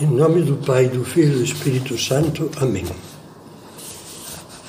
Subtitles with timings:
[0.00, 2.50] Em nome do Pai, do Filho e do Espírito Santo.
[2.56, 2.86] Amém.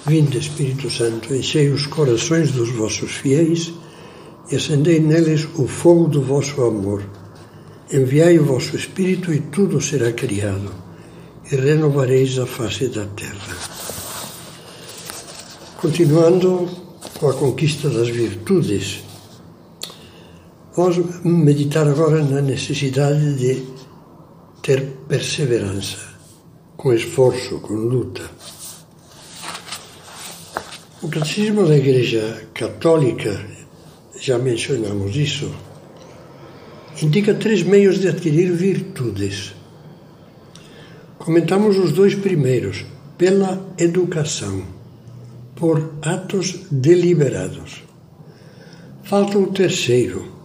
[0.06, 3.72] Vinde, Espírito Santo, enchei os corações dos vossos fiéis
[4.52, 7.02] e acendei neles o fogo do vosso amor.
[7.94, 10.70] Enviai o vosso Espírito e tudo será criado,
[11.50, 13.56] e renovareis a face da terra.
[15.78, 16.68] Continuando
[17.18, 19.02] com a conquista das virtudes,
[20.76, 23.71] vamos meditar agora na necessidade de
[24.62, 25.98] ter perseverança,
[26.78, 28.30] com esforço, com luta.
[31.02, 33.44] O Catecismo da Igreja Católica,
[34.20, 35.52] já mencionamos isso,
[37.02, 39.56] indica três meios de adquirir virtudes.
[41.18, 42.86] Comentamos os dois primeiros,
[43.18, 44.64] pela educação,
[45.56, 47.84] por atos deliberados.
[49.04, 50.41] Falta o terceiro,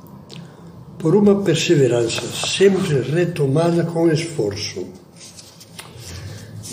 [0.98, 4.86] por uma perseverança sempre retomada com esforço.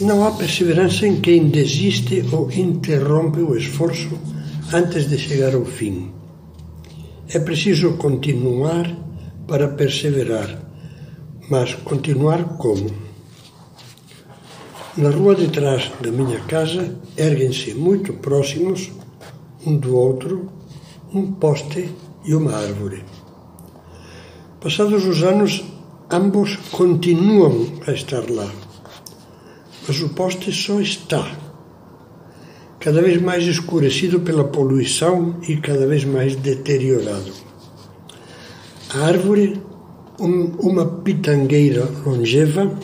[0.02, 4.18] Não há perseverança em quem desiste ou interrompe o esforço
[4.74, 6.12] antes de chegar ao fim.
[7.30, 8.96] É preciso continuar
[9.48, 10.60] para perseverar,
[11.50, 12.90] mas continuar como?
[14.98, 18.92] Na rua de trás da minha casa erguem-se muito próximos
[19.66, 20.50] um do outro
[21.14, 21.92] um poste
[22.26, 23.04] e uma árvore.
[24.64, 25.62] Passados os anos,
[26.10, 28.50] ambos continuam a estar lá.
[29.86, 31.30] Mas o poste só está,
[32.80, 37.34] cada vez mais escurecido pela poluição e cada vez mais deteriorado.
[38.96, 39.62] A árvore,
[40.18, 42.80] um, uma pitangueira longeva,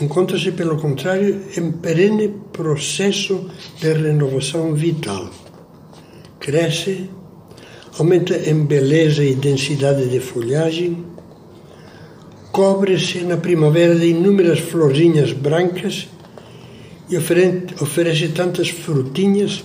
[0.00, 5.28] encontra-se, pelo contrário, em perene processo de renovação vital.
[6.38, 7.10] Cresce,
[7.98, 11.04] aumenta em beleza e densidade de folhagem,
[12.50, 16.08] cobre-se na primavera de inúmeras florzinhas brancas
[17.08, 19.62] e oferece tantas frutinhas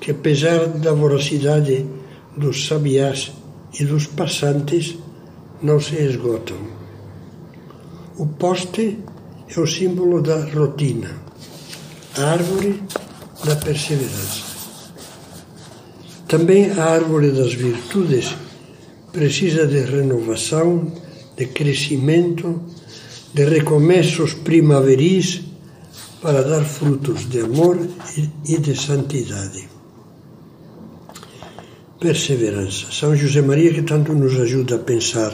[0.00, 1.86] que, apesar da voracidade
[2.36, 3.32] dos sabiás
[3.78, 4.96] e dos passantes,
[5.62, 6.56] não se esgotam.
[8.16, 8.98] O poste
[9.48, 11.10] é o símbolo da rotina,
[12.16, 12.82] a árvore
[13.44, 14.49] da perseverança.
[16.30, 18.36] Também a árvore das virtudes
[19.12, 20.92] precisa de renovação,
[21.36, 22.62] de crescimento,
[23.34, 25.40] de recomeços primaveris
[26.22, 27.76] para dar frutos de amor
[28.46, 29.68] e de santidade.
[31.98, 32.92] Perseverança.
[32.92, 35.32] São José Maria, que tanto nos ajuda a pensar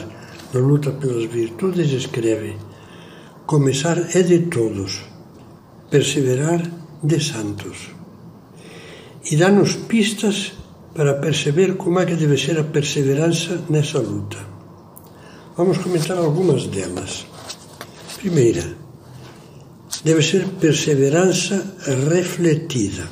[0.51, 2.55] na luta pelas virtudes, escreve:
[3.45, 5.05] Começar é de todos,
[5.91, 6.61] perseverar
[7.03, 7.91] de santos.
[9.29, 10.53] E dá-nos pistas
[10.97, 14.39] para perceber como é que deve ser a perseverança nessa luta.
[15.55, 17.27] Vamos comentar algumas delas.
[18.17, 18.65] Primeira,
[20.03, 21.75] deve ser perseverança
[22.09, 23.07] refletida.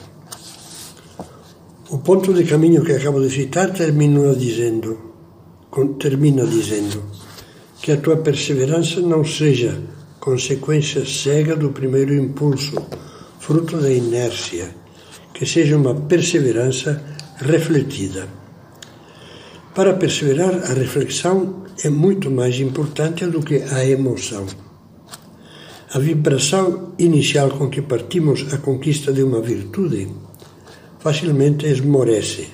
[1.92, 5.14] O ponto de caminho que acabo de citar termina dizendo,
[6.00, 7.04] termina dizendo
[7.84, 9.80] que a tua perseverança não seja
[10.20, 12.76] consequência cega do primeiro impulso,
[13.40, 14.76] fruto da inércia,
[15.32, 18.28] que seja uma perseverança refletida.
[19.74, 24.46] Para perseverar, a reflexão é muito mais importante do que a emoção.
[25.94, 30.08] A vibração inicial com que partimos à conquista de uma virtude
[31.00, 32.48] facilmente esmorece.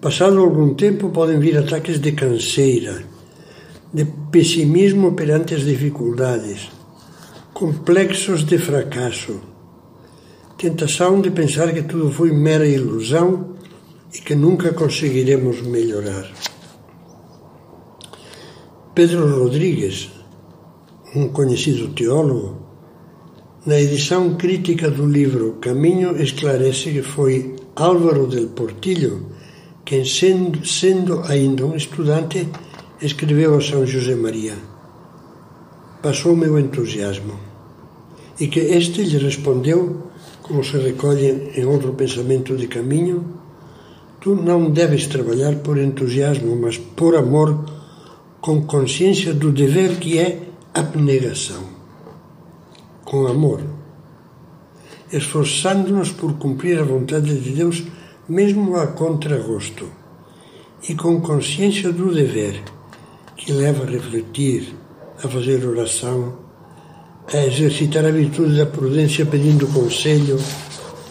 [0.00, 3.02] Passado algum tempo, podem vir ataques de canseira,
[3.92, 6.70] de pessimismo perante as dificuldades,
[7.54, 9.55] complexos de fracasso
[10.56, 13.56] tentação de pensar que tudo foi mera ilusão
[14.14, 16.30] e que nunca conseguiremos melhorar.
[18.94, 20.10] Pedro Rodrigues,
[21.14, 22.62] um conhecido teólogo,
[23.66, 29.36] na edição crítica do livro Caminho, esclarece que foi Álvaro del Portillo
[29.86, 32.48] quem, sendo, sendo ainda um estudante,
[33.00, 34.54] escreveu a São José Maria:
[36.02, 37.38] Passou meu entusiasmo.
[38.40, 40.05] E que este lhe respondeu
[40.46, 43.24] como se recolhe em outro pensamento de caminho,
[44.20, 47.64] tu não deves trabalhar por entusiasmo, mas por amor,
[48.40, 51.64] com consciência do dever que é abnegação.
[53.04, 53.60] Com amor.
[55.12, 57.82] Esforçando-nos por cumprir a vontade de Deus,
[58.28, 59.88] mesmo a contragosto.
[60.88, 62.62] E com consciência do dever,
[63.36, 64.74] que leva a refletir,
[65.22, 66.45] a fazer oração,
[67.32, 70.38] a exercitar a virtude da prudência pedindo conselho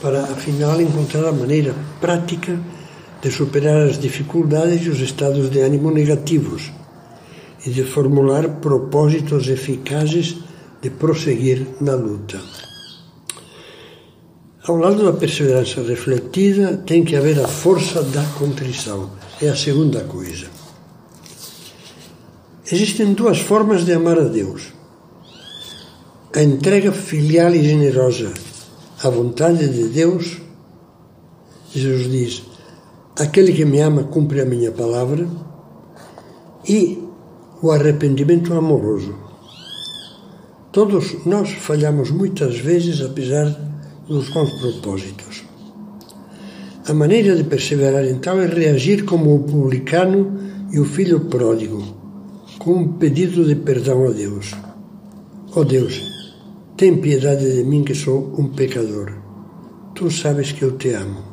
[0.02, 2.60] para, afinal, encontrar a maneira prática
[3.22, 6.72] de superar as dificuldades e os estados de ânimo negativos
[7.66, 10.38] e de formular propósitos eficazes
[10.82, 12.40] de prosseguir na luta.
[14.68, 19.12] Ao lado da perseverança refletida, tem que haver a força da contrição.
[19.42, 20.48] É a segunda coisa.
[22.72, 24.75] Existem duas formas de amar a Deus:
[26.36, 28.34] a entrega filial e generosa
[29.02, 30.42] à vontade de Deus.
[31.74, 32.44] Jesus diz:
[33.18, 35.26] Aquele que me ama cumpre a minha palavra,
[36.68, 37.02] e
[37.62, 39.16] o arrependimento amoroso.
[40.74, 43.46] Todos nós falhamos muitas vezes, apesar
[44.06, 45.46] dos bons propósitos.
[46.86, 50.38] A maneira de perseverar então é reagir como o publicano
[50.70, 51.82] e o filho pródigo,
[52.60, 54.54] com um pedido de perdão a Deus.
[55.56, 56.16] Ó oh Deus,
[56.78, 59.14] tem piedade de mim que sou um pecador.
[59.96, 61.24] Tu sabes que eu te amo.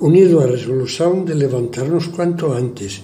[0.00, 3.02] Unido à resolução de levantar-nos quanto antes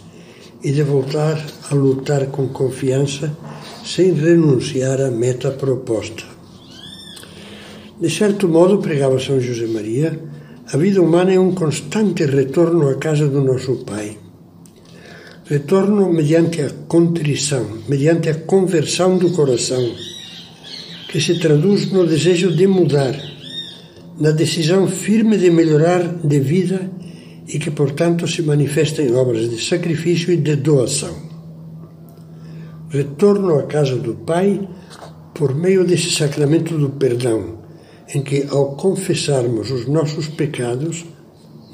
[0.62, 3.34] e de voltar a lutar com confiança
[3.82, 6.24] sem renunciar à meta proposta.
[7.98, 10.20] De certo modo, pregava São José Maria,
[10.72, 14.18] a vida humana é um constante retorno à casa do nosso Pai.
[15.46, 19.82] Retorno mediante a contrição, mediante a conversão do coração,
[21.14, 23.14] que se traduz no desejo de mudar,
[24.18, 26.90] na decisão firme de melhorar de vida
[27.46, 31.14] e que, portanto, se manifesta em obras de sacrifício e de doação.
[32.88, 34.68] Retorno à casa do Pai
[35.32, 37.60] por meio desse sacramento do perdão
[38.12, 41.04] em que, ao confessarmos os nossos pecados,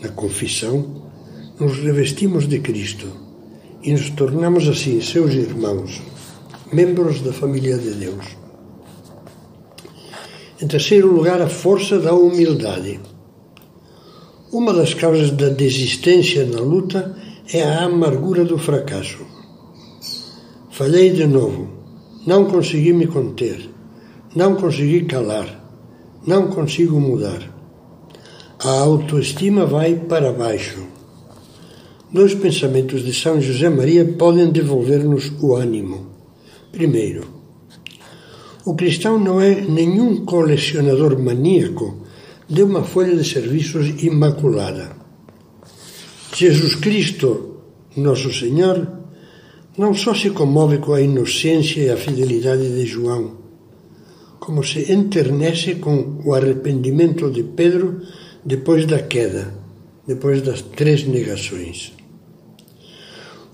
[0.03, 1.09] na confissão,
[1.59, 3.07] nos revestimos de Cristo
[3.83, 6.03] e nos tornamos assim seus irmãos,
[6.71, 8.40] membros da família de Deus.
[10.63, 13.01] Em terceiro lugar, a força da humildade.
[14.53, 17.17] Uma das causas da desistência na luta
[17.53, 19.25] é a amargura do fracasso.
[20.71, 21.69] Falhei de novo,
[22.27, 23.71] não consegui me conter,
[24.35, 25.61] não consegui calar
[26.27, 27.43] não consigo mudar.
[28.63, 30.87] A autoestima vai para baixo.
[32.13, 36.09] Dois pensamentos de São José Maria podem devolver-nos o ânimo.
[36.71, 37.27] Primeiro,
[38.65, 42.07] o cristão não é nenhum colecionador maníaco
[42.49, 44.97] de uma folha de serviços imaculada.
[46.37, 47.63] Jesus Cristo,
[47.97, 48.87] nosso Senhor,
[49.79, 53.39] não só se comove com a inocência e a fidelidade de João,
[54.39, 58.03] como se enternece com o arrependimento de Pedro
[58.45, 59.55] depois da queda,
[60.07, 61.93] depois das três negações.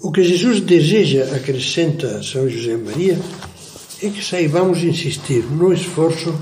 [0.00, 3.18] O que Jesus deseja, acrescenta São José Maria,
[4.02, 6.34] é que saibamos insistir no esforço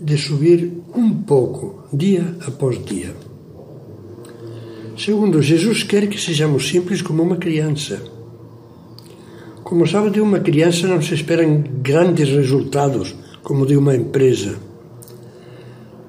[0.00, 3.14] de subir um pouco, dia após dia.
[4.96, 8.02] Segundo, Jesus quer que sejamos simples como uma criança.
[9.62, 14.56] Como sabe, de uma criança não se esperam grandes resultados como de uma empresa.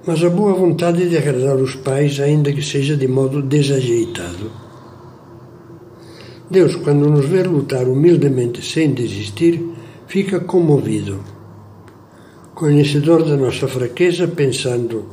[0.06, 4.52] Mas a boa vontade de agradar os pais, ainda que seja de modo desajeitado.
[6.50, 9.75] Deus, quando nos vê lutar humildemente sem desistir,
[10.08, 11.24] fica comovido.
[12.54, 15.06] Conhecedor da nossa fraqueza, pensando,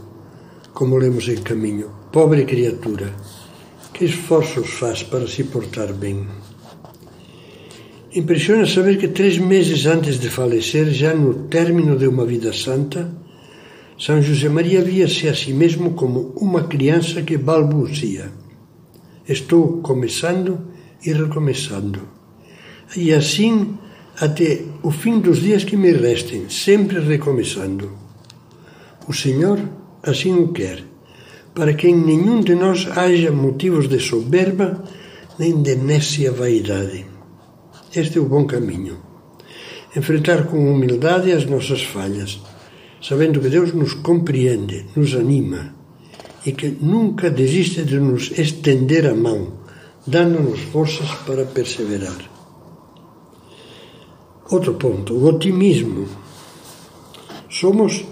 [0.72, 3.12] como lemos em caminho, pobre criatura,
[3.92, 6.26] que esforços faz para se portar bem.
[8.14, 13.10] Impressiona saber que três meses antes de falecer, já no término de uma vida santa,
[13.98, 18.30] São José Maria via-se a si mesmo como uma criança que balbucia.
[19.26, 20.60] Estou começando
[21.04, 22.00] e recomeçando.
[22.96, 23.78] E assim
[24.20, 27.92] até o fim dos dias que me restem, sempre recomeçando.
[29.08, 29.58] O Senhor
[30.02, 30.84] assim o quer,
[31.54, 34.82] para que em nenhum de nós haja motivos de soberba
[35.38, 37.06] nem de nécia vaidade.
[37.94, 38.98] Este é o bom caminho.
[39.94, 42.40] Enfrentar com humildade as nossas falhas,
[43.00, 45.74] sabendo que Deus nos compreende, nos anima
[46.46, 49.52] e que nunca desiste de nos estender a mão,
[50.06, 52.31] dando-nos forças para perseverar.
[54.50, 56.06] Outro ponto, o otimismo.
[57.48, 58.04] Somos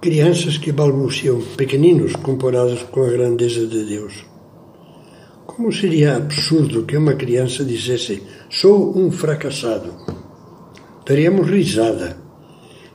[0.00, 4.24] crianças que balbuciam, pequeninos comparados com a grandeza de Deus.
[5.46, 9.92] Como seria absurdo que uma criança dissesse: Sou um fracassado?
[11.04, 12.16] Daríamos risada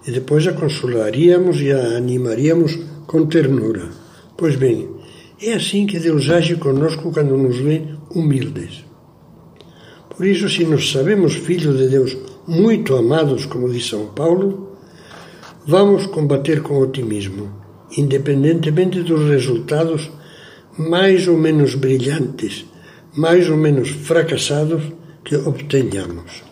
[0.07, 3.89] e depois a consolaríamos e a animaríamos com ternura.
[4.37, 4.89] Pois bem,
[5.41, 8.85] é assim que Deus age conosco quando nos vê humildes.
[10.09, 14.77] Por isso, se nos sabemos filhos de Deus muito amados, como diz São Paulo,
[15.65, 17.51] vamos combater com otimismo,
[17.97, 20.09] independentemente dos resultados
[20.77, 22.65] mais ou menos brilhantes,
[23.15, 24.81] mais ou menos fracassados
[25.25, 26.43] que obtenhamos.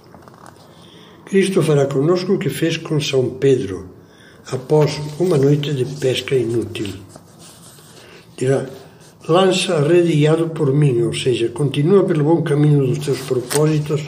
[1.26, 3.90] Cristo fará conosco o que fez com São Pedro
[4.52, 6.88] após uma noite de pesca inútil.
[8.38, 8.66] Dirá:
[9.28, 14.02] lança a rede guiado por mim, ou seja, continua pelo bom caminho dos teus propósitos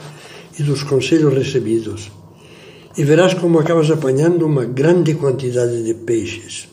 [0.58, 2.10] e dos conselhos recebidos,
[2.96, 6.68] e verás como acabas apanhando uma grande quantidade de peixes.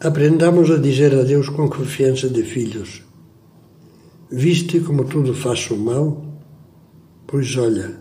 [0.00, 3.02] Aprendamos a dizer a Deus com confiança de filhos:
[4.30, 6.22] Viste como tudo faço mal?
[7.26, 7.96] Pois olha,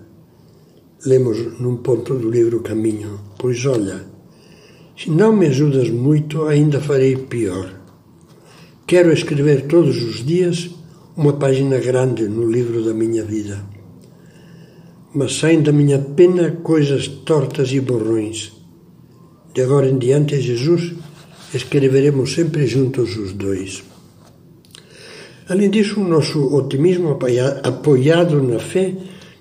[1.06, 4.04] lemos num ponto do livro Caminho, pois olha,
[4.98, 7.74] se não me ajudas muito, ainda farei pior.
[8.86, 10.70] Quero escrever todos os dias
[11.16, 13.64] uma página grande no livro da minha vida.
[15.14, 18.52] Mas saem da minha pena coisas tortas e borrões.
[19.54, 20.94] De agora em diante, Jesus,
[21.54, 23.84] escreveremos sempre juntos os dois.
[25.48, 27.20] Além disso, o nosso otimismo
[27.64, 28.96] apoiado na fé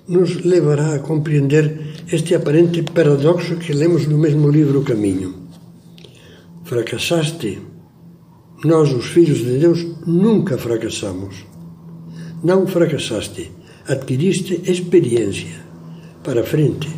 [0.07, 5.33] nos levará a compreender este aparente paradoxo que lemos no mesmo livro Caminho.
[6.65, 7.59] Fracassaste?
[8.63, 11.45] Nós, os filhos de Deus, nunca fracassamos.
[12.43, 13.51] Não fracassaste,
[13.87, 15.62] adquiriste experiência.
[16.23, 16.89] Para frente.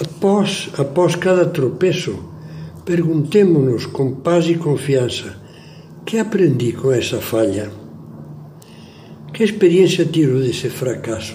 [0.00, 2.16] Após, após cada tropeço,
[2.84, 5.36] perguntemo-nos com paz e confiança:
[6.06, 7.72] que aprendi com essa falha?
[9.34, 11.34] Que experiência tiro desse fracasso?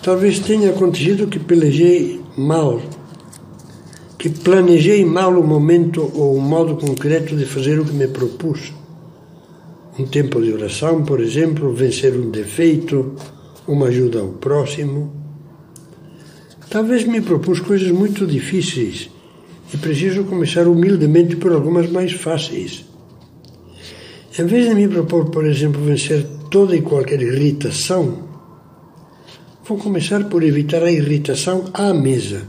[0.00, 2.80] Talvez tenha acontecido que pelejei mal,
[4.16, 8.72] que planejei mal o momento ou o modo concreto de fazer o que me propus.
[9.98, 13.16] Um tempo de oração, por exemplo, vencer um defeito,
[13.72, 15.12] uma ajuda ao próximo.
[16.68, 19.08] Talvez me propus coisas muito difíceis
[19.72, 22.84] e preciso começar humildemente por algumas mais fáceis.
[24.36, 28.28] Em vez de me propor, por exemplo, vencer toda e qualquer irritação,
[29.64, 32.48] vou começar por evitar a irritação à mesa,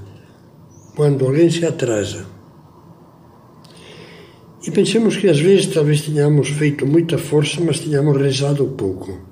[0.96, 2.26] quando alguém se atrasa.
[4.66, 9.31] E pensemos que às vezes talvez tenhamos feito muita força, mas tenhamos rezado pouco,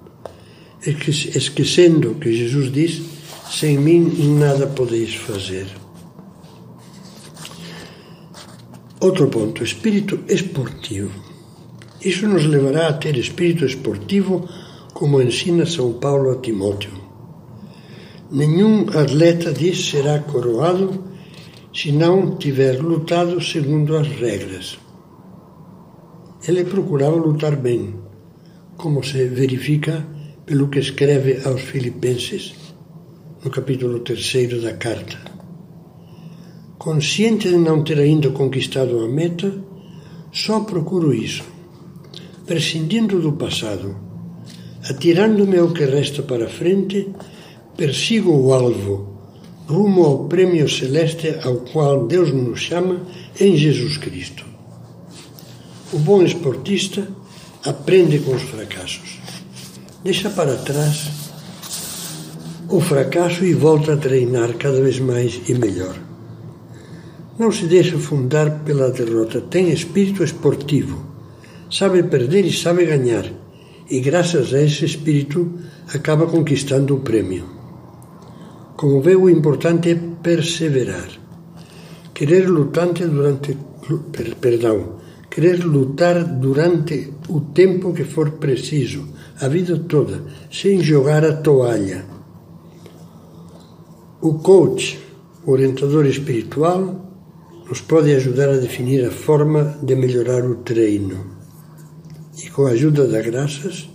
[0.86, 3.02] esquecendo que Jesus diz:
[3.50, 5.68] sem mim nada podeis fazer.
[9.00, 11.12] Outro ponto: espírito esportivo.
[12.02, 14.48] Isso nos levará a ter espírito esportivo,
[14.94, 16.92] como ensina São Paulo a Timóteo.
[18.32, 21.04] Nenhum atleta diz será coroado
[21.74, 24.80] se não tiver lutado segundo as regras.
[26.48, 27.96] Ele procurava lutar bem,
[28.78, 30.06] como se verifica
[30.50, 32.56] pelo que escreve aos Filipenses,
[33.44, 35.16] no capítulo 3 da carta.
[36.76, 39.54] Consciente de não ter ainda conquistado a meta,
[40.32, 41.44] só procuro isso
[42.48, 43.96] prescindindo do passado,
[44.90, 47.08] atirando-me ao que resta para frente,
[47.78, 49.20] persigo o alvo,
[49.68, 53.06] rumo ao prêmio celeste ao qual Deus nos chama
[53.40, 54.44] em Jesus Cristo.
[55.94, 57.08] O bom esportista
[57.64, 59.19] aprende com os fracassos.
[60.04, 61.10] Deixa para trás
[62.70, 65.96] o fracasso e volta a treinar cada vez mais e melhor.
[67.38, 71.10] Não se deixa fundar pela derrota, tem espírito esportivo
[71.70, 73.26] sabe perder e sabe ganhar,
[73.90, 75.52] e graças a esse espírito
[75.94, 77.46] acaba conquistando o prêmio.
[78.76, 81.10] Como vê, o importante é perseverar.
[82.14, 83.58] Querer lutante durante
[84.42, 89.08] perdão, querer lutar durante o tempo que for preciso,
[89.42, 92.04] a vida toda, sem jogar a toalha.
[94.22, 95.00] O coach,
[95.46, 97.06] orientador espiritual,
[97.68, 101.38] nos pode ajudar a definir a forma de melhorar o treino
[102.44, 103.90] e com a ajuda da graças,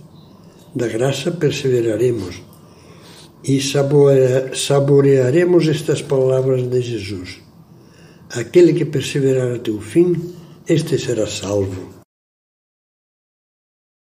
[0.73, 2.41] da graça perseveraremos
[3.43, 7.41] e saborearemos estas palavras de Jesus.
[8.31, 10.33] Aquele que perseverar até o fim,
[10.67, 11.94] este será salvo.